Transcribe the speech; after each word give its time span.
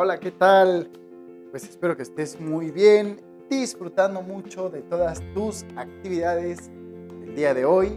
Hola, 0.00 0.20
¿qué 0.20 0.30
tal? 0.30 0.88
Pues 1.50 1.64
espero 1.64 1.96
que 1.96 2.04
estés 2.04 2.40
muy 2.40 2.70
bien, 2.70 3.20
disfrutando 3.50 4.22
mucho 4.22 4.70
de 4.70 4.80
todas 4.82 5.20
tus 5.34 5.64
actividades 5.74 6.70
el 7.24 7.34
día 7.34 7.52
de 7.52 7.64
hoy. 7.64 7.96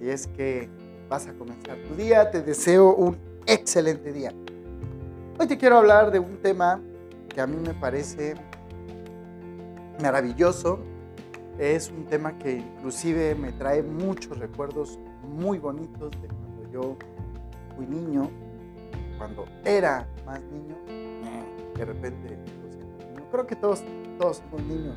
Y 0.00 0.10
es 0.10 0.28
que 0.28 0.68
vas 1.08 1.26
a 1.26 1.32
comenzar 1.32 1.76
tu 1.88 1.96
día, 1.96 2.30
te 2.30 2.40
deseo 2.40 2.94
un 2.94 3.18
excelente 3.46 4.12
día. 4.12 4.32
Hoy 5.40 5.48
te 5.48 5.58
quiero 5.58 5.78
hablar 5.78 6.12
de 6.12 6.20
un 6.20 6.36
tema 6.36 6.80
que 7.28 7.40
a 7.40 7.48
mí 7.48 7.56
me 7.56 7.74
parece 7.74 8.34
maravilloso. 10.00 10.78
Es 11.58 11.90
un 11.90 12.04
tema 12.04 12.38
que 12.38 12.58
inclusive 12.58 13.34
me 13.34 13.50
trae 13.50 13.82
muchos 13.82 14.38
recuerdos 14.38 15.00
muy 15.24 15.58
bonitos 15.58 16.12
de 16.22 16.28
cuando 16.28 16.70
yo 16.70 16.96
fui 17.74 17.86
niño, 17.86 18.30
cuando 19.18 19.46
era 19.64 20.06
más 20.24 20.40
niño, 20.42 20.76
de 21.78 21.84
repente 21.84 22.38
Creo 23.30 23.46
que 23.46 23.56
todos, 23.56 23.84
todos 24.18 24.38
somos 24.38 24.62
niños 24.62 24.96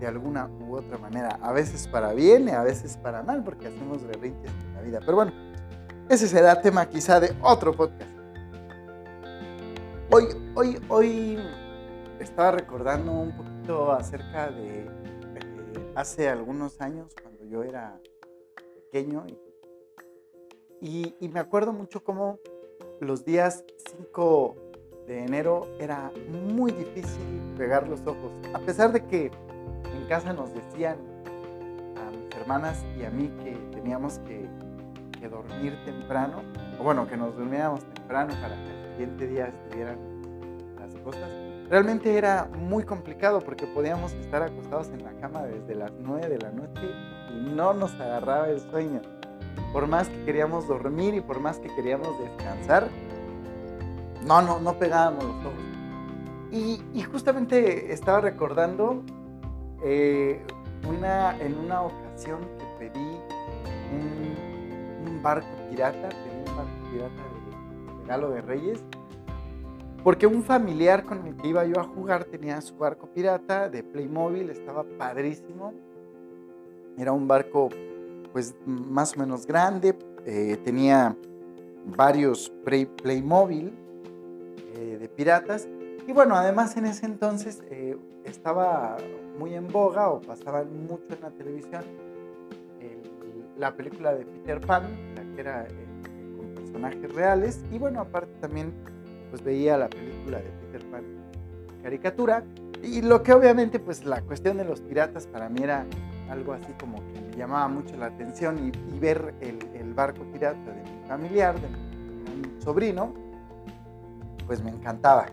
de 0.00 0.06
alguna 0.08 0.50
u 0.68 0.76
otra 0.76 0.98
manera, 0.98 1.38
a 1.40 1.52
veces 1.52 1.86
para 1.86 2.12
bien 2.12 2.48
y 2.48 2.50
a 2.50 2.62
veces 2.62 2.96
para 2.96 3.22
mal, 3.22 3.44
porque 3.44 3.68
hacemos 3.68 4.04
berrinches 4.04 4.50
en 4.50 4.74
la 4.74 4.80
vida. 4.82 5.00
Pero 5.00 5.14
bueno, 5.14 5.32
ese 6.08 6.26
será 6.26 6.60
tema 6.60 6.86
quizá 6.86 7.20
de 7.20 7.32
otro 7.40 7.72
podcast. 7.72 8.10
Hoy, 10.10 10.24
hoy, 10.56 10.80
hoy 10.88 11.38
estaba 12.18 12.50
recordando 12.50 13.12
un 13.12 13.36
poquito 13.36 13.92
acerca 13.92 14.50
de 14.50 14.80
eh, 14.80 15.92
hace 15.94 16.28
algunos 16.28 16.80
años, 16.80 17.14
cuando 17.22 17.44
yo 17.44 17.62
era 17.62 18.00
pequeño, 18.90 19.24
y, 20.80 21.14
y 21.20 21.28
me 21.28 21.38
acuerdo 21.38 21.72
mucho 21.72 22.02
cómo 22.02 22.40
los 23.00 23.24
días 23.24 23.64
5 23.96 24.63
de 25.06 25.24
enero 25.24 25.66
era 25.78 26.10
muy 26.28 26.72
difícil 26.72 27.54
pegar 27.56 27.88
los 27.88 28.00
ojos. 28.06 28.32
A 28.54 28.58
pesar 28.60 28.92
de 28.92 29.04
que 29.04 29.30
en 29.94 30.06
casa 30.08 30.32
nos 30.32 30.52
decían 30.54 30.96
a 31.96 32.10
mis 32.10 32.34
hermanas 32.36 32.84
y 32.98 33.04
a 33.04 33.10
mí 33.10 33.30
que 33.42 33.52
teníamos 33.72 34.18
que, 34.20 34.48
dormir 35.24 35.74
temprano, 35.86 36.42
o 36.78 36.84
bueno, 36.84 37.08
que 37.08 37.16
nos 37.16 37.34
durmiéramos 37.34 37.82
temprano 37.94 38.34
para 38.42 38.56
que 38.56 38.70
el 38.70 38.92
siguiente 38.92 39.26
día 39.26 39.46
estuvieran 39.46 39.96
las 40.78 40.94
cosas, 40.96 41.30
realmente 41.70 42.18
era 42.18 42.44
muy 42.44 42.84
complicado 42.84 43.40
porque 43.40 43.66
podíamos 43.66 44.12
estar 44.12 44.42
acostados 44.42 44.90
en 44.90 45.02
la 45.02 45.12
cama 45.14 45.44
desde 45.44 45.76
las 45.76 45.92
9 45.98 46.28
de 46.28 46.38
la 46.40 46.50
noche 46.50 46.82
y 47.30 47.54
no 47.54 47.72
nos 47.72 47.94
agarraba 47.94 48.50
el 48.50 48.60
sueño. 48.60 49.00
Por 49.72 49.86
más 49.86 50.10
que 50.10 50.24
queríamos 50.26 50.68
dormir 50.68 51.14
y 51.14 51.22
por 51.22 51.40
más 51.40 51.58
que 51.58 51.74
queríamos 51.74 52.18
descansar, 52.18 52.90
no, 54.26 54.42
no, 54.42 54.60
no 54.60 54.78
pegábamos 54.78 55.24
los 55.24 55.36
ojos. 55.46 55.74
Y, 56.50 57.02
justamente 57.02 57.92
estaba 57.92 58.20
recordando 58.20 59.02
eh, 59.82 60.40
una, 60.88 61.36
en 61.40 61.58
una 61.58 61.82
ocasión 61.82 62.40
que 62.58 62.64
pedí 62.78 63.18
un, 65.04 65.20
barco 65.22 65.48
pirata, 65.68 66.08
pedí 66.10 66.48
un 66.48 66.56
barco 66.56 66.90
pirata 66.92 67.14
de 67.14 68.02
regalo 68.02 68.30
de 68.30 68.42
Reyes, 68.42 68.84
porque 70.04 70.26
un 70.26 70.42
familiar 70.42 71.04
con 71.04 71.26
el 71.26 71.34
que 71.36 71.48
iba 71.48 71.64
yo 71.64 71.80
a 71.80 71.84
jugar 71.84 72.24
tenía 72.24 72.60
su 72.60 72.76
barco 72.76 73.08
pirata 73.08 73.68
de 73.68 73.82
Playmobil, 73.82 74.50
estaba 74.50 74.84
padrísimo. 74.98 75.72
Era 76.96 77.12
un 77.12 77.26
barco 77.26 77.70
pues 78.32 78.54
más 78.66 79.16
o 79.16 79.20
menos 79.20 79.46
grande, 79.46 79.96
eh, 80.24 80.58
tenía 80.62 81.16
varios 81.96 82.52
Playmobil 83.02 83.83
eh, 84.74 84.98
de 85.00 85.08
piratas. 85.08 85.68
Y 86.06 86.12
bueno, 86.12 86.36
además 86.36 86.76
en 86.76 86.86
ese 86.86 87.06
entonces 87.06 87.62
eh, 87.70 87.96
estaba 88.24 88.96
muy 89.38 89.54
en 89.54 89.68
boga 89.68 90.10
o 90.10 90.20
pasaba 90.20 90.62
mucho 90.64 91.14
en 91.14 91.20
la 91.22 91.30
televisión 91.30 91.84
la 93.58 93.76
película 93.76 94.14
de 94.14 94.24
Peter 94.24 94.60
Pan, 94.60 94.82
la 95.14 95.22
que 95.34 95.40
era 95.40 95.64
eh, 95.64 95.86
con 96.36 96.54
personajes 96.54 97.14
reales. 97.14 97.64
Y 97.70 97.78
bueno, 97.78 98.00
aparte 98.00 98.32
también 98.40 98.72
pues 99.30 99.42
veía 99.42 99.76
la 99.76 99.88
película 99.88 100.38
de 100.38 100.50
Peter 100.50 100.84
Pan 100.90 101.04
caricatura. 101.82 102.44
Y 102.82 103.02
lo 103.02 103.22
que 103.22 103.32
obviamente 103.32 103.78
pues 103.78 104.04
la 104.04 104.20
cuestión 104.22 104.56
de 104.58 104.64
los 104.64 104.80
piratas 104.80 105.26
para 105.26 105.48
mí 105.48 105.62
era 105.62 105.86
algo 106.28 106.52
así 106.52 106.72
como 106.80 106.96
que 107.12 107.20
me 107.20 107.36
llamaba 107.36 107.68
mucho 107.68 107.96
la 107.96 108.06
atención 108.06 108.72
y, 108.72 108.98
ver 108.98 109.34
el, 109.40 109.58
el, 109.74 109.92
barco 109.92 110.24
pirata 110.32 110.70
de 110.70 110.82
mi 110.82 111.08
familiar, 111.08 111.54
de 111.60 111.68
mi 111.68 112.62
sobrino, 112.62 113.12
pues 114.46 114.62
me 114.62 114.70
encantaba. 114.70 115.26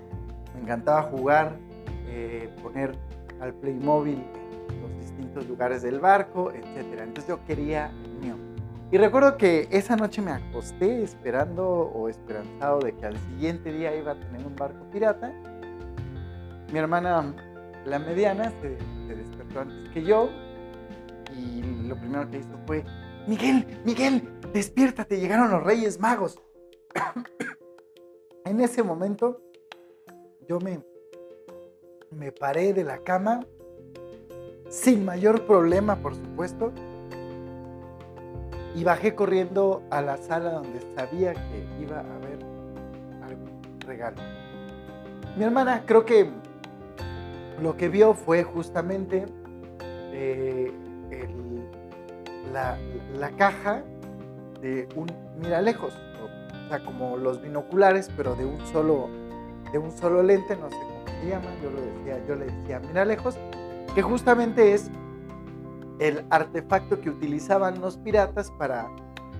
Me 0.55 0.61
encantaba 0.61 1.03
jugar, 1.03 1.57
eh, 2.07 2.49
poner 2.61 2.95
al 3.39 3.53
Playmobil 3.53 4.23
en 4.69 4.81
los 4.81 4.99
distintos 4.99 5.47
lugares 5.47 5.81
del 5.81 5.99
barco, 5.99 6.51
etc. 6.51 7.01
Entonces 7.01 7.27
yo 7.27 7.43
quería 7.45 7.91
el 8.03 8.13
mío. 8.15 8.35
Y 8.91 8.97
recuerdo 8.97 9.37
que 9.37 9.67
esa 9.71 9.95
noche 9.95 10.21
me 10.21 10.31
acosté 10.31 11.01
esperando 11.03 11.65
o 11.65 12.09
esperanzado 12.09 12.79
de 12.79 12.93
que 12.93 13.05
al 13.05 13.17
siguiente 13.17 13.71
día 13.71 13.95
iba 13.95 14.11
a 14.11 14.19
tener 14.19 14.45
un 14.45 14.55
barco 14.55 14.83
pirata. 14.91 15.31
Mi 16.71 16.79
hermana, 16.79 17.33
la 17.85 17.99
mediana, 17.99 18.51
se, 18.61 18.77
se 19.07 19.15
despertó 19.15 19.61
antes 19.61 19.89
que 19.93 20.03
yo 20.03 20.29
y 21.35 21.61
lo 21.87 21.95
primero 21.95 22.29
que 22.29 22.39
hizo 22.39 22.57
fue, 22.65 22.83
Miguel, 23.27 23.65
Miguel, 23.85 24.27
despiértate, 24.53 25.19
llegaron 25.19 25.51
los 25.51 25.63
Reyes 25.63 25.99
Magos. 25.99 26.41
En 28.51 28.59
ese 28.59 28.83
momento 28.83 29.39
yo 30.45 30.59
me, 30.59 30.81
me 32.09 32.33
paré 32.33 32.73
de 32.73 32.83
la 32.83 32.97
cama 32.97 33.45
sin 34.67 35.05
mayor 35.05 35.47
problema, 35.47 35.95
por 35.95 36.15
supuesto, 36.15 36.73
y 38.75 38.83
bajé 38.83 39.15
corriendo 39.15 39.83
a 39.89 40.01
la 40.01 40.17
sala 40.17 40.51
donde 40.51 40.81
sabía 40.97 41.33
que 41.33 41.65
iba 41.81 41.99
a 41.99 42.15
haber 42.17 42.39
algún 43.23 43.79
regalo. 43.87 44.21
Mi 45.37 45.45
hermana 45.45 45.83
creo 45.85 46.03
que 46.03 46.29
lo 47.61 47.77
que 47.77 47.87
vio 47.87 48.13
fue 48.13 48.43
justamente 48.43 49.27
eh, 50.11 50.73
la, 52.51 52.77
la, 53.17 53.31
caja 53.37 53.81
de 54.59 54.89
un 54.97 55.07
miralejos 55.41 55.97
como 56.79 57.17
los 57.17 57.41
binoculares, 57.41 58.09
pero 58.15 58.35
de 58.35 58.45
un 58.45 58.65
solo, 58.67 59.09
de 59.71 59.77
un 59.77 59.91
solo 59.91 60.23
lente, 60.23 60.55
no 60.55 60.69
sé 60.69 60.75
cómo 60.75 61.19
se 61.21 61.29
llama, 61.29 61.45
yo, 61.61 61.69
lo 61.69 61.81
decía, 61.81 62.25
yo 62.27 62.35
le 62.35 62.45
decía 62.45 62.79
mira 62.79 63.05
lejos, 63.05 63.37
que 63.93 64.01
justamente 64.01 64.73
es 64.73 64.89
el 65.99 66.25
artefacto 66.29 66.99
que 66.99 67.09
utilizaban 67.09 67.79
los 67.79 67.97
piratas 67.97 68.49
para 68.51 68.89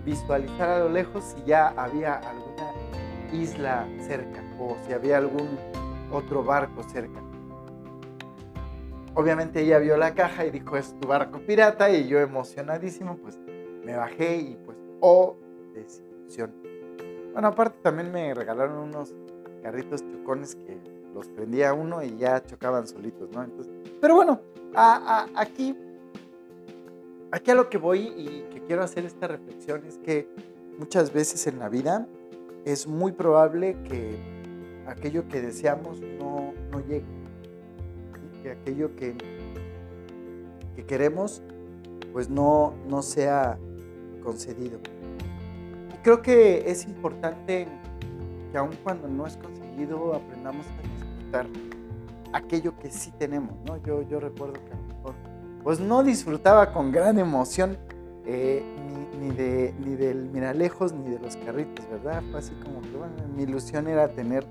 visualizar 0.05 0.69
a 0.69 0.79
lo 0.79 0.89
lejos 0.89 1.23
si 1.23 1.43
ya 1.43 1.69
había 1.69 2.15
alguna 2.15 2.71
isla 3.33 3.87
cerca 3.99 4.43
o 4.59 4.75
si 4.85 4.93
había 4.93 5.17
algún 5.17 5.57
otro 6.11 6.43
barco 6.43 6.83
cerca. 6.83 7.21
Obviamente 9.13 9.61
ella 9.61 9.79
vio 9.79 9.97
la 9.97 10.13
caja 10.13 10.45
y 10.45 10.51
dijo, 10.51 10.77
es 10.77 10.97
tu 10.99 11.07
barco 11.07 11.39
pirata 11.39 11.89
y 11.89 12.07
yo 12.07 12.19
emocionadísimo, 12.19 13.17
pues 13.17 13.39
me 13.83 13.95
bajé 13.95 14.37
y 14.37 14.57
pues, 14.63 14.77
oh, 15.01 15.37
desilusión. 15.73 16.60
Bueno, 17.33 17.47
aparte 17.47 17.77
también 17.81 18.11
me 18.11 18.33
regalaron 18.33 18.77
unos 18.77 19.13
carritos 19.63 20.01
chocones 20.01 20.55
que 20.55 20.77
los 21.13 21.27
prendía 21.27 21.73
uno 21.73 22.03
y 22.03 22.17
ya 22.17 22.43
chocaban 22.43 22.87
solitos, 22.87 23.29
¿no? 23.31 23.43
Entonces, 23.43 23.73
pero 23.99 24.15
bueno, 24.15 24.41
aquí, 24.75 25.77
aquí 27.31 27.51
a 27.51 27.55
lo 27.55 27.69
que 27.69 27.77
voy 27.77 28.13
y 28.17 28.45
que 28.51 28.61
quiero 28.63 28.83
hacer 28.83 29.05
esta 29.05 29.27
reflexión 29.27 29.85
es 29.85 29.97
que 29.99 30.27
muchas 30.77 31.13
veces 31.13 31.47
en 31.47 31.59
la 31.59 31.69
vida 31.69 32.07
es 32.65 32.87
muy 32.87 33.11
probable 33.11 33.77
que 33.83 34.17
aquello 34.87 35.27
que 35.27 35.41
deseamos 35.41 36.01
no, 36.01 36.53
no 36.71 36.79
llegue. 36.81 37.05
Que 38.43 38.51
aquello 38.51 38.95
que, 38.95 39.15
que 40.75 40.85
queremos 40.85 41.43
pues 42.11 42.29
no, 42.29 42.73
no 42.89 43.03
sea 43.03 43.57
concedido 44.23 44.79
creo 46.01 46.21
que 46.21 46.69
es 46.69 46.85
importante 46.85 47.67
que 48.51 48.57
aun 48.57 48.71
cuando 48.83 49.07
no 49.07 49.25
es 49.25 49.37
conseguido, 49.37 50.13
aprendamos 50.13 50.65
a 50.67 50.81
disfrutar 50.81 51.47
aquello 52.33 52.77
que 52.77 52.89
sí 52.89 53.11
tenemos, 53.17 53.55
¿no? 53.65 53.77
Yo, 53.77 54.01
yo 54.03 54.19
recuerdo 54.19 54.53
que 54.53 54.73
a 54.73 54.77
lo 54.77 54.95
mejor, 54.95 55.13
pues 55.63 55.79
no 55.79 56.03
disfrutaba 56.03 56.73
con 56.73 56.91
gran 56.91 57.19
emoción 57.19 57.77
eh, 58.25 58.63
ni, 59.19 59.31
de, 59.31 59.73
ni 59.79 59.95
del 59.95 60.29
Miralejos 60.29 60.93
ni 60.93 61.09
de 61.09 61.19
los 61.19 61.35
carritos, 61.37 61.87
¿verdad? 61.89 62.21
Fue 62.31 62.39
así 62.39 62.53
como 62.63 62.81
que, 62.81 62.97
bueno, 62.97 63.13
mi 63.35 63.43
ilusión 63.43 63.87
era 63.87 64.07
tener 64.09 64.45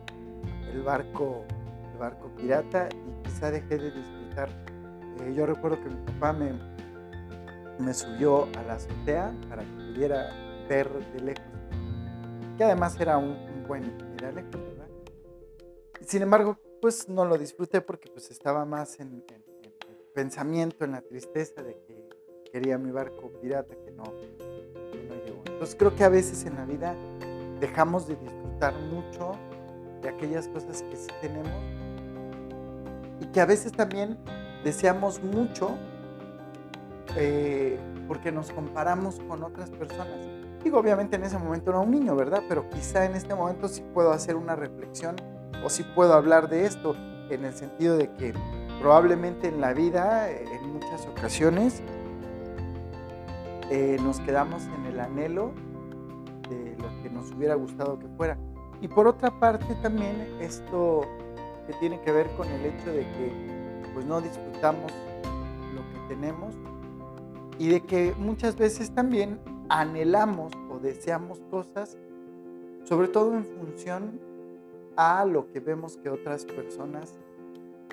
el 0.73 0.83
barco, 0.83 1.45
el 1.93 1.99
barco 1.99 2.31
pirata 2.37 2.89
y 2.93 3.29
quizá 3.29 3.51
dejé 3.51 3.79
de 3.79 3.91
disfrutar. 3.91 4.49
Eh, 5.21 5.35
yo 5.35 5.47
recuerdo 5.47 5.83
que 5.83 5.89
mi 5.89 6.01
papá 6.07 6.33
me, 6.33 6.53
me 7.79 7.93
subió 7.95 8.45
a 8.59 8.63
la 8.67 8.75
azotea 8.75 9.33
para 9.49 9.63
que 9.63 9.93
pudiera 9.93 10.50
de 10.71 11.21
lejos, 11.21 11.45
que 12.57 12.63
además 12.63 12.99
era 13.01 13.19
un, 13.19 13.37
buen 13.67 13.85
ir 13.85 14.23
lejos, 14.23 14.53
¿verdad? 14.53 14.87
sin 16.07 16.23
embargo, 16.23 16.59
pues 16.81 17.09
no 17.09 17.25
lo 17.25 17.37
disfruté 17.37 17.81
porque 17.81 18.09
pues 18.09 18.31
estaba 18.31 18.65
más 18.65 19.01
en, 19.01 19.25
el 19.29 19.45
pensamiento, 20.15 20.85
en 20.85 20.93
la 20.93 21.03
tristeza 21.03 21.63
de 21.63 21.75
que 21.75 22.09
quería 22.53 22.79
mi 22.79 22.93
barco 22.93 23.33
pirata 23.41 23.75
que 23.85 23.91
no, 23.91 24.05
que 24.05 25.25
llegó. 25.27 25.43
Entonces 25.47 25.75
creo 25.77 25.97
que 25.97 26.05
a 26.05 26.09
veces 26.09 26.45
en 26.47 26.55
la 26.55 26.65
vida 26.65 26.95
dejamos 27.59 28.07
de 28.07 28.15
disfrutar 28.15 28.73
mucho 28.75 29.33
de 30.03 30.09
aquellas 30.09 30.47
cosas 30.49 30.83
que 30.83 30.97
sí 30.97 31.09
tenemos 31.21 31.63
y 33.21 33.27
que 33.27 33.41
a 33.41 33.47
veces 33.47 33.73
también 33.73 34.19
deseamos 34.63 35.21
mucho 35.21 35.77
eh, 37.17 37.77
porque 38.07 38.31
nos 38.31 38.53
comparamos 38.53 39.19
con 39.29 39.43
otras 39.43 39.71
personas. 39.71 40.30
Digo, 40.63 40.79
obviamente 40.79 41.17
en 41.17 41.25
ese 41.25 41.39
momento 41.39 41.71
era 41.71 41.81
un 41.81 41.91
niño, 41.91 42.15
¿verdad? 42.15 42.43
Pero 42.49 42.69
quizá 42.69 43.05
en 43.07 43.15
este 43.15 43.35
momento 43.35 43.69
sí 43.69 43.83
puedo 43.95 44.13
hacer 44.13 44.37
una 44.37 44.57
reflexión 44.57 45.17
o 45.65 45.71
sí 45.71 45.85
puedo 45.95 46.13
hablar 46.15 46.49
de 46.49 46.67
esto 46.67 46.95
en 47.31 47.45
el 47.45 47.55
sentido 47.55 47.97
de 47.97 48.11
que 48.13 48.35
probablemente 48.81 49.49
en 49.49 49.61
la 49.61 49.73
vida, 49.73 50.31
en 50.31 50.73
muchas 50.73 51.07
ocasiones, 51.07 51.83
eh, 53.71 53.99
nos 54.03 54.21
quedamos 54.21 54.65
en 54.65 54.87
el 54.87 55.01
anhelo 55.01 55.53
de 56.49 56.77
lo 56.77 57.03
que 57.03 57.11
nos 57.11 57.31
hubiera 57.33 57.55
gustado 57.55 57.99
que 57.99 58.09
fuera. 58.17 58.37
Y 58.81 58.89
por 58.89 59.07
otra 59.07 59.31
parte 59.39 59.75
también 59.83 60.27
esto 60.41 61.03
que 61.67 61.73
tiene 61.75 62.01
que 62.01 62.11
ver 62.11 62.27
con 62.37 62.49
el 62.49 62.67
hecho 62.67 62.91
de 62.91 63.01
que 63.01 63.51
pues 63.95 64.07
no 64.07 64.21
disfrutamos 64.21 64.93
lo 65.75 65.83
que 65.93 66.15
tenemos 66.15 66.55
y 67.59 67.69
de 67.69 67.81
que 67.83 68.15
muchas 68.19 68.57
veces 68.57 68.91
también 68.91 69.39
anhelamos 69.71 70.53
o 70.71 70.79
deseamos 70.79 71.41
cosas, 71.51 71.97
sobre 72.85 73.09
todo 73.09 73.35
en 73.35 73.45
función 73.45 74.21
a 74.97 75.25
lo 75.25 75.51
que 75.51 75.61
vemos 75.61 75.97
que 75.97 76.11
otras 76.11 76.45
personas 76.45 77.15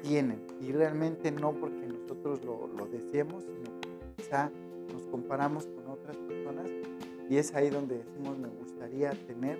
tienen 0.02 0.42
y 0.60 0.72
realmente 0.72 1.32
no 1.32 1.54
porque 1.54 1.88
nosotros 1.88 2.44
lo, 2.44 2.68
lo 2.68 2.86
deseemos, 2.88 3.44
sino 3.44 3.80
quizá 4.18 4.52
nos 4.92 5.06
comparamos 5.08 5.68
con 5.68 5.92
otras 5.92 6.18
personas 6.18 6.68
y 7.30 7.38
es 7.38 7.54
ahí 7.54 7.70
donde 7.70 8.00
decimos 8.00 8.38
me 8.38 8.50
gustaría 8.50 9.12
tener 9.28 9.58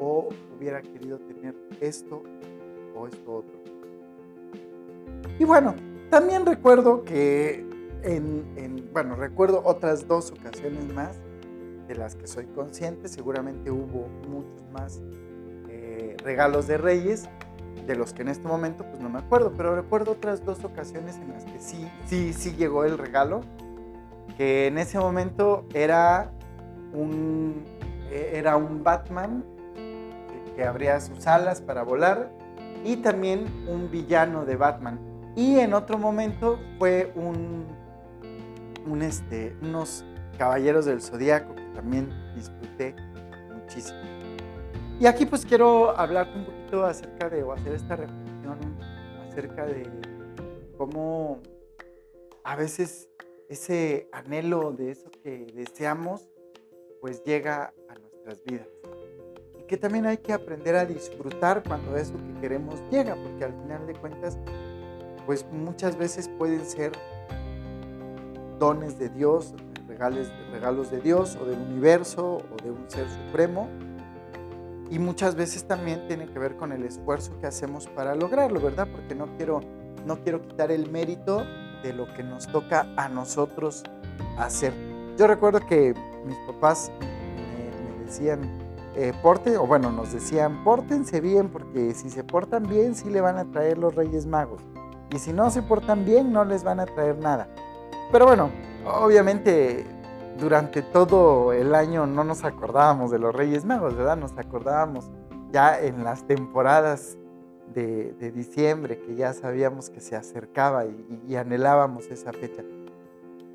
o 0.00 0.28
hubiera 0.56 0.82
querido 0.82 1.18
tener 1.20 1.54
esto 1.80 2.22
o 2.96 3.06
esto 3.06 3.32
otro. 3.32 3.54
Y 5.38 5.44
bueno, 5.44 5.74
también 6.10 6.46
recuerdo 6.46 7.04
que 7.04 7.64
en, 8.02 8.90
bueno, 8.92 9.16
recuerdo 9.16 9.62
otras 9.64 10.06
dos 10.06 10.32
ocasiones 10.32 10.92
más 10.92 11.18
de 11.86 11.96
las 11.96 12.14
que 12.14 12.26
soy 12.26 12.46
consciente, 12.46 13.08
seguramente 13.08 13.70
hubo 13.70 14.08
muchos 14.28 14.62
más 14.72 15.02
eh, 15.68 16.16
regalos 16.22 16.66
de 16.66 16.78
reyes, 16.78 17.28
de 17.86 17.96
los 17.96 18.12
que 18.12 18.22
en 18.22 18.28
este 18.28 18.48
momento 18.48 18.84
pues 18.84 19.00
no 19.00 19.08
me 19.08 19.18
acuerdo, 19.18 19.52
pero 19.56 19.74
recuerdo 19.76 20.12
otras 20.12 20.44
dos 20.44 20.64
ocasiones 20.64 21.16
en 21.16 21.32
las 21.32 21.44
que 21.44 21.60
sí, 21.60 21.88
sí, 22.06 22.32
sí 22.32 22.54
llegó 22.56 22.84
el 22.84 22.96
regalo, 22.96 23.42
que 24.36 24.68
en 24.68 24.78
ese 24.78 24.98
momento 24.98 25.66
era 25.74 26.32
un, 26.92 27.64
e, 28.10 28.38
era 28.38 28.56
un 28.56 28.82
Batman 28.82 29.44
que 30.56 30.64
abría 30.64 31.00
sus 31.00 31.26
alas 31.26 31.60
para 31.60 31.82
volar 31.82 32.30
y 32.84 32.96
también 32.96 33.46
un 33.68 33.90
villano 33.90 34.44
de 34.44 34.56
Batman. 34.56 34.98
Y 35.36 35.58
en 35.58 35.74
otro 35.74 35.98
momento 35.98 36.60
fue 36.78 37.12
un 37.16 37.66
un 38.86 39.02
este, 39.02 39.56
unos 39.62 40.04
Caballeros 40.38 40.84
del 40.84 41.00
Zodíaco 41.00 41.54
que 41.54 41.62
también 41.74 42.08
disfruté 42.34 42.94
muchísimo. 43.52 43.98
Y 45.00 45.06
aquí 45.06 45.26
pues 45.26 45.44
quiero 45.44 45.90
hablar 45.98 46.28
un 46.34 46.44
poquito 46.44 46.84
acerca 46.84 47.28
de, 47.28 47.42
o 47.42 47.52
hacer 47.52 47.74
esta 47.74 47.96
reflexión 47.96 48.58
acerca 49.28 49.66
de 49.66 49.88
cómo 50.78 51.40
a 52.44 52.56
veces 52.56 53.08
ese 53.48 54.08
anhelo 54.12 54.72
de 54.72 54.92
eso 54.92 55.10
que 55.22 55.46
deseamos 55.54 56.28
pues 57.00 57.22
llega 57.24 57.74
a 57.88 57.94
nuestras 57.98 58.42
vidas. 58.44 58.68
Y 59.58 59.64
que 59.64 59.76
también 59.76 60.06
hay 60.06 60.18
que 60.18 60.32
aprender 60.32 60.76
a 60.76 60.86
disfrutar 60.86 61.62
cuando 61.66 61.96
eso 61.96 62.14
que 62.16 62.40
queremos 62.40 62.80
llega, 62.90 63.14
porque 63.14 63.44
al 63.44 63.52
final 63.62 63.86
de 63.86 63.94
cuentas 63.94 64.38
pues 65.26 65.44
muchas 65.52 65.96
veces 65.96 66.28
pueden 66.38 66.64
ser 66.64 66.92
dones 68.58 68.98
de 68.98 69.08
Dios, 69.08 69.54
regales, 69.86 70.32
regalos 70.52 70.90
de 70.90 71.00
Dios 71.00 71.36
o 71.40 71.44
del 71.44 71.58
universo 71.58 72.38
o 72.38 72.62
de 72.62 72.70
un 72.70 72.84
ser 72.88 73.06
supremo. 73.08 73.68
Y 74.90 74.98
muchas 74.98 75.34
veces 75.34 75.64
también 75.64 76.06
tiene 76.06 76.26
que 76.26 76.38
ver 76.38 76.56
con 76.56 76.72
el 76.72 76.84
esfuerzo 76.84 77.38
que 77.40 77.46
hacemos 77.46 77.86
para 77.88 78.14
lograrlo, 78.14 78.60
¿verdad? 78.60 78.86
Porque 78.90 79.14
no 79.14 79.26
quiero, 79.36 79.60
no 80.06 80.16
quiero 80.20 80.42
quitar 80.42 80.70
el 80.70 80.90
mérito 80.90 81.44
de 81.82 81.92
lo 81.92 82.12
que 82.14 82.22
nos 82.22 82.46
toca 82.46 82.86
a 82.96 83.08
nosotros 83.08 83.82
hacer. 84.38 84.72
Yo 85.16 85.26
recuerdo 85.26 85.60
que 85.66 85.94
mis 86.26 86.36
papás 86.46 86.90
me, 87.00 88.04
decían, 88.04 88.40
eh, 88.96 89.12
porte, 89.22 89.56
o 89.56 89.66
bueno, 89.66 89.90
nos 89.90 90.12
decían, 90.12 90.64
pórtense 90.64 91.20
bien, 91.20 91.48
porque 91.48 91.94
si 91.94 92.10
se 92.10 92.24
portan 92.24 92.64
bien, 92.68 92.94
sí 92.94 93.10
le 93.10 93.20
van 93.20 93.38
a 93.38 93.44
traer 93.44 93.78
los 93.78 93.94
Reyes 93.94 94.26
Magos. 94.26 94.62
Y 95.10 95.18
si 95.18 95.32
no 95.32 95.50
se 95.50 95.62
portan 95.62 96.04
bien, 96.04 96.32
no 96.32 96.44
les 96.44 96.64
van 96.64 96.80
a 96.80 96.86
traer 96.86 97.18
nada. 97.18 97.48
Pero 98.10 98.26
bueno, 98.26 98.50
obviamente 98.86 99.86
durante 100.38 100.82
todo 100.82 101.52
el 101.52 101.74
año 101.74 102.06
no 102.06 102.24
nos 102.24 102.44
acordábamos 102.44 103.10
de 103.10 103.18
los 103.18 103.34
Reyes 103.34 103.64
Magos, 103.64 103.96
¿verdad? 103.96 104.16
Nos 104.16 104.32
acordábamos 104.36 105.10
ya 105.52 105.80
en 105.80 106.04
las 106.04 106.26
temporadas 106.26 107.16
de, 107.72 108.32
diciembre, 108.32 108.98
que 108.98 109.16
ya 109.16 109.32
sabíamos 109.32 109.90
que 109.90 110.00
se 110.00 110.14
acercaba 110.14 110.84
y, 110.86 111.34
anhelábamos 111.36 112.06
esa 112.06 112.32
fecha. 112.32 112.62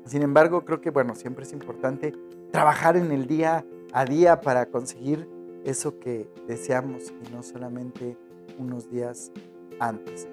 Sin 0.04 0.22
embargo, 0.22 0.64
creo 0.64 0.80
que, 0.80 0.90
bueno, 0.90 1.14
siempre 1.14 1.44
es 1.44 1.52
importante 1.52 2.12
trabajar 2.50 2.96
en 2.96 3.12
el 3.12 3.26
día 3.26 3.64
a 3.92 4.04
día 4.04 4.40
para 4.40 4.66
conseguir 4.66 5.28
eso 5.64 5.98
que 5.98 6.28
deseamos 6.46 7.12
y 7.24 7.32
no 7.32 7.42
solamente 7.42 8.16
unos 8.58 8.90
días 8.90 9.30
antes. 9.78 10.28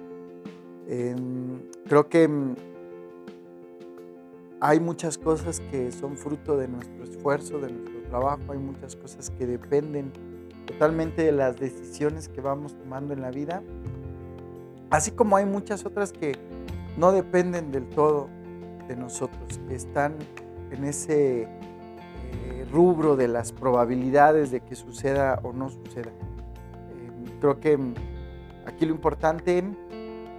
Em, 0.86 1.60
creo 1.86 2.08
que 2.08 2.28
hay 4.60 4.80
muchas 4.80 5.18
cosas 5.18 5.60
que 5.70 5.92
son 5.92 6.16
fruto 6.16 6.56
de 6.56 6.68
nuestro 6.68 7.04
esfuerzo, 7.04 7.58
de 7.58 7.72
nuestro 7.72 8.02
trabajo, 8.08 8.42
hay 8.50 8.58
muchas 8.58 8.96
cosas 8.96 9.30
que 9.30 9.46
dependen 9.46 10.12
totalmente 10.66 11.22
de 11.22 11.32
las 11.32 11.58
decisiones 11.58 12.28
que 12.28 12.40
vamos 12.40 12.76
tomando 12.76 13.14
en 13.14 13.22
la 13.22 13.30
vida, 13.30 13.62
así 14.90 15.12
como 15.12 15.36
hay 15.36 15.46
muchas 15.46 15.86
otras 15.86 16.12
que 16.12 16.36
no 16.96 17.12
dependen 17.12 17.70
del 17.70 17.88
todo 17.88 18.28
de 18.88 18.96
nosotros, 18.96 19.60
que 19.68 19.76
están 19.76 20.14
en 20.70 20.84
ese 20.84 21.42
eh, 21.42 22.66
rubro 22.72 23.16
de 23.16 23.28
las 23.28 23.52
probabilidades 23.52 24.50
de 24.50 24.60
que 24.60 24.74
suceda 24.74 25.38
o 25.42 25.52
no 25.52 25.68
suceda. 25.70 26.10
Eh, 26.10 27.30
creo 27.40 27.60
que 27.60 27.78
aquí 28.66 28.86
lo 28.86 28.94
importante 28.94 29.62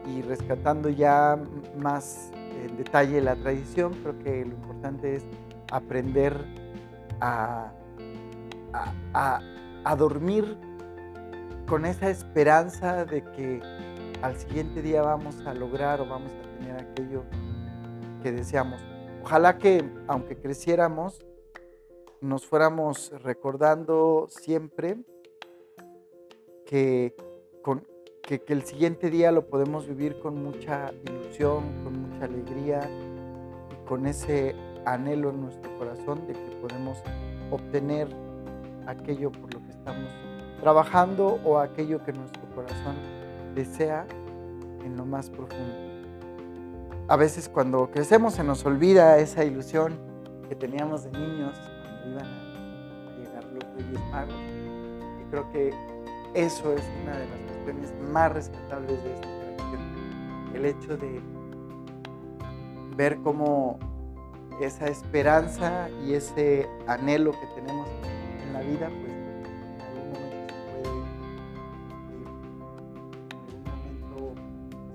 y 0.05 0.21
rescatando 0.23 0.89
ya 0.89 1.39
más 1.77 2.31
detalle 2.77 3.21
la 3.21 3.35
tradición, 3.35 3.93
creo 4.01 4.19
que 4.19 4.45
lo 4.45 4.53
importante 4.53 5.15
es 5.15 5.25
aprender 5.71 6.33
a, 7.21 7.71
a, 9.13 9.95
dormir 9.95 10.57
con 11.67 11.85
esa 11.85 12.09
esperanza 12.09 13.05
de 13.05 13.23
que 13.31 13.61
al 14.21 14.37
siguiente 14.37 14.81
día 14.81 15.01
vamos 15.01 15.45
a 15.45 15.53
lograr 15.53 16.01
o 16.01 16.05
vamos 16.05 16.31
a 16.31 16.57
tener 16.59 16.79
aquello 16.79 17.23
que 18.21 18.31
deseamos. 18.31 18.81
Ojalá 19.23 19.57
que 19.57 19.83
aunque 20.07 20.37
creciéramos, 20.37 21.25
nos 22.21 22.45
fuéramos 22.45 23.11
recordando 23.23 24.27
siempre 24.29 24.97
que, 26.65 27.15
con, 27.61 27.85
que, 28.21 28.43
el 28.47 28.63
siguiente 28.63 29.09
día 29.09 29.31
lo 29.31 29.47
podemos 29.47 29.87
vivir 29.87 30.19
con 30.19 30.41
mucha 30.43 30.91
ilusión, 31.05 31.63
con 31.83 32.08
mucha 32.19 32.25
alegría 32.25 32.89
y 33.71 33.87
con 33.87 34.05
ese 34.05 34.55
anhelo 34.85 35.29
en 35.29 35.41
nuestro 35.41 35.77
corazón 35.77 36.25
de 36.27 36.33
que 36.33 36.57
podemos 36.61 37.01
obtener 37.51 38.07
aquello 38.87 39.31
por 39.31 39.53
lo 39.53 39.61
que 39.63 39.71
estamos 39.71 40.09
trabajando 40.59 41.39
o 41.45 41.59
aquello 41.59 42.03
que 42.03 42.11
nuestro 42.11 42.41
corazón 42.53 42.95
desea 43.55 44.05
en 44.83 44.97
lo 44.97 45.05
más 45.05 45.29
profundo. 45.29 45.75
A 47.07 47.15
veces 47.15 47.49
cuando 47.49 47.89
crecemos 47.89 48.35
se 48.35 48.43
nos 48.43 48.65
olvida 48.65 49.17
esa 49.17 49.43
ilusión 49.43 49.97
que 50.47 50.55
teníamos 50.55 51.05
de 51.05 51.11
niños 51.11 51.57
cuando 51.83 52.09
iban 52.09 52.25
a 52.25 53.17
llegar 53.17 53.43
los 53.45 53.63
Reyes 53.75 54.11
Magos. 54.11 54.35
Y 55.21 55.29
creo 55.31 55.51
que 55.51 55.73
eso 56.33 56.73
es 56.73 56.83
una 57.03 57.17
de 57.17 57.27
las 57.27 57.39
cuestiones 57.39 57.93
más 58.11 58.31
rescatables 58.33 59.03
de 59.03 59.13
esta 59.13 59.27
tradición. 59.27 60.53
El 60.53 60.65
hecho 60.65 60.97
de 60.97 61.38
ver 62.99 63.17
cómo 63.23 63.79
esa 64.59 64.87
esperanza 64.87 65.89
y 66.05 66.13
ese 66.15 66.67
anhelo 66.85 67.31
que 67.31 67.47
tenemos 67.55 67.87
en 68.43 68.51
la 68.51 68.59
vida, 68.59 68.89
pues 68.89 69.13
en 69.13 69.81
algún 69.81 70.11
momento 70.11 70.53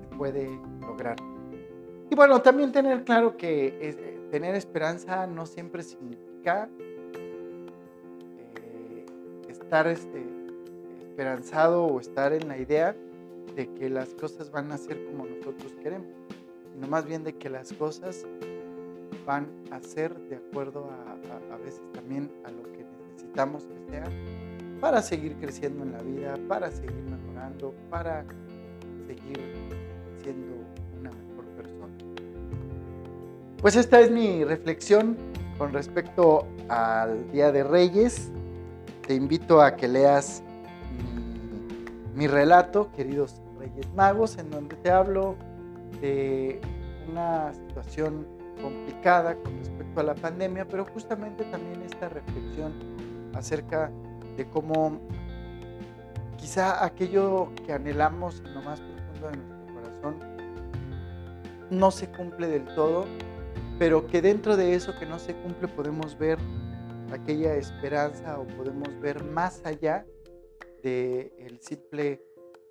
se 0.02 0.16
puede 0.16 0.18
puede 0.18 0.60
lograr. 0.82 1.16
Y 2.10 2.14
bueno, 2.14 2.42
también 2.42 2.72
tener 2.72 3.04
claro 3.04 3.38
que 3.38 4.28
tener 4.30 4.54
esperanza 4.54 5.26
no 5.26 5.46
siempre 5.46 5.82
significa 5.82 6.68
eh, 8.54 9.06
estar 9.48 9.86
este, 9.86 10.26
esperanzado 11.00 11.86
o 11.86 12.00
estar 12.00 12.34
en 12.34 12.48
la 12.48 12.58
idea 12.58 12.94
de 13.56 13.72
que 13.72 13.88
las 13.88 14.12
cosas 14.12 14.50
van 14.50 14.72
a 14.72 14.76
ser 14.76 15.02
como 15.06 15.24
nosotros 15.24 15.72
queremos, 15.82 16.10
sino 16.74 16.88
más 16.88 17.06
bien 17.06 17.22
de 17.22 17.34
que 17.36 17.48
las 17.48 17.72
cosas 17.72 18.26
van 19.24 19.46
a 19.70 19.80
ser 19.80 20.14
de 20.28 20.36
acuerdo 20.36 20.90
a, 20.90 21.54
a, 21.54 21.56
veces 21.58 21.80
también 21.92 22.30
a 22.44 22.50
lo 22.50 22.62
que 22.72 22.84
necesitamos 23.12 23.64
que 23.64 23.90
sea 23.90 24.04
para 24.80 25.00
seguir 25.00 25.36
creciendo 25.36 25.84
en 25.84 25.92
la 25.92 26.02
vida, 26.02 26.36
para 26.48 26.70
seguir 26.70 27.02
mejorando, 27.04 27.72
para 27.88 28.24
seguir 29.06 29.38
siendo 30.22 30.56
una 30.98 31.10
mejor 31.10 31.44
persona. 31.56 31.94
Pues 33.62 33.76
esta 33.76 34.00
es 34.00 34.10
mi 34.10 34.44
reflexión 34.44 35.16
con 35.56 35.72
respecto 35.72 36.46
al 36.68 37.30
Día 37.30 37.52
de 37.52 37.62
Reyes. 37.62 38.30
Te 39.06 39.14
invito 39.14 39.62
a 39.62 39.76
que 39.76 39.86
leas 39.86 40.42
mi, 40.98 42.24
mi 42.24 42.26
relato, 42.26 42.90
queridos 42.96 43.40
Reyes 43.58 43.86
Magos, 43.94 44.36
en 44.38 44.50
donde 44.50 44.74
te 44.76 44.90
hablo 44.90 45.36
de 46.00 46.60
una 47.08 47.52
situación 47.52 48.26
complicada 48.60 49.36
con 49.36 49.58
respecto 49.58 50.00
a 50.00 50.02
la 50.04 50.14
pandemia, 50.14 50.66
pero 50.66 50.84
justamente 50.86 51.44
también 51.44 51.82
esta 51.82 52.08
reflexión 52.08 52.72
acerca 53.34 53.90
de 54.36 54.48
cómo 54.48 55.00
quizá 56.36 56.84
aquello 56.84 57.48
que 57.66 57.72
anhelamos 57.72 58.40
en 58.40 58.54
lo 58.54 58.62
más 58.62 58.80
profundo 58.80 59.30
de 59.30 59.36
nuestro 59.36 59.74
corazón 59.74 60.34
no 61.70 61.90
se 61.90 62.08
cumple 62.10 62.48
del 62.48 62.64
todo, 62.74 63.06
pero 63.78 64.06
que 64.06 64.22
dentro 64.22 64.56
de 64.56 64.74
eso 64.74 64.94
que 64.98 65.06
no 65.06 65.18
se 65.18 65.34
cumple 65.34 65.68
podemos 65.68 66.16
ver 66.18 66.38
aquella 67.12 67.54
esperanza 67.54 68.38
o 68.38 68.46
podemos 68.46 68.88
ver 69.00 69.22
más 69.24 69.64
allá 69.64 70.06
del 70.82 71.32
el 71.38 71.60
simple 71.60 72.22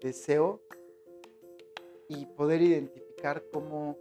deseo 0.01 0.61
y 2.07 2.25
poder 2.25 2.61
identificar 3.23 3.43
cómo 3.53 3.97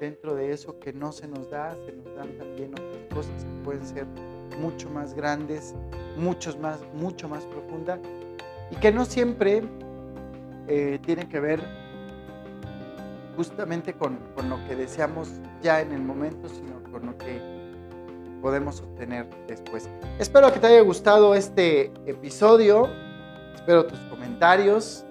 dentro 0.00 0.34
de 0.34 0.52
eso 0.52 0.78
que 0.78 0.92
no 0.92 1.12
se 1.12 1.26
nos 1.28 1.50
da, 1.50 1.76
se 1.86 1.92
nos 1.92 2.14
dan 2.14 2.36
también 2.38 2.72
otras 2.72 3.14
cosas 3.14 3.44
que 3.44 3.64
pueden 3.64 3.84
ser 3.84 4.06
mucho 4.60 4.88
más 4.90 5.14
grandes, 5.14 5.74
muchos 6.16 6.58
más, 6.58 6.80
mucho 6.94 7.28
más 7.28 7.44
profundas 7.46 8.00
y 8.70 8.76
que 8.76 8.92
no 8.92 9.04
siempre 9.04 9.62
eh, 10.66 10.98
tienen 11.04 11.28
que 11.28 11.40
ver 11.40 11.60
justamente 13.36 13.92
con, 13.92 14.18
con, 14.34 14.48
lo 14.50 14.56
que 14.66 14.74
deseamos 14.74 15.30
ya 15.62 15.80
en 15.80 15.92
el 15.92 16.02
momento, 16.02 16.48
sino 16.48 16.82
con 16.90 17.06
lo 17.06 17.18
que 17.18 17.40
podemos 18.42 18.80
obtener 18.80 19.26
después. 19.46 19.88
Espero 20.18 20.52
que 20.52 20.58
te 20.58 20.66
haya 20.66 20.80
gustado 20.82 21.34
este 21.34 21.92
episodio, 22.06 22.88
espero 23.54 23.86
tus 23.86 23.98
comentarios, 24.10 25.04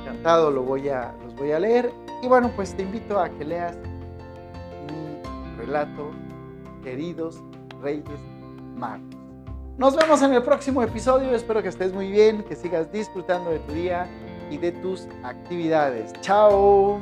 encantado 0.00 0.50
lo 0.50 0.62
voy 0.62 0.88
a, 0.88 1.12
los 1.24 1.34
voy 1.34 1.50
a 1.52 1.58
leer 1.58 2.03
y 2.24 2.26
bueno, 2.26 2.50
pues 2.56 2.74
te 2.74 2.82
invito 2.82 3.20
a 3.20 3.28
que 3.28 3.44
leas 3.44 3.76
mi 4.86 5.58
relato, 5.58 6.10
queridos 6.82 7.42
Reyes 7.82 8.20
Magos. 8.76 9.14
Nos 9.76 9.94
vemos 9.94 10.22
en 10.22 10.32
el 10.32 10.42
próximo 10.42 10.82
episodio, 10.82 11.34
espero 11.34 11.62
que 11.62 11.68
estés 11.68 11.92
muy 11.92 12.10
bien, 12.10 12.42
que 12.44 12.56
sigas 12.56 12.90
disfrutando 12.90 13.50
de 13.50 13.58
tu 13.58 13.72
día 13.74 14.08
y 14.50 14.56
de 14.56 14.72
tus 14.72 15.06
actividades. 15.22 16.12
Chao. 16.22 16.98